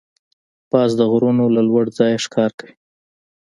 [0.71, 2.73] باز د غرونو له لوړ ځایه ښکار کوي